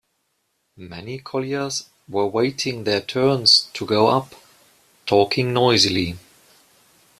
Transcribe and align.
Many 0.77 1.19
colliers 1.19 1.87
were 2.09 2.25
waiting 2.25 2.85
their 2.85 3.01
turns 3.01 3.69
to 3.75 3.85
go 3.85 4.07
up, 4.07 4.33
talking 5.05 5.53
noisily. 5.53 6.17